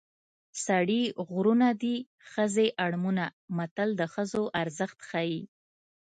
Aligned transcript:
سړي 0.65 1.01
غرونه 1.27 1.67
دي 1.81 1.95
ښځې 2.29 2.67
اړمونه 2.85 3.25
متل 3.57 3.89
د 3.99 4.01
ښځو 4.13 4.43
ارزښت 4.61 4.99
ښيي 5.09 5.41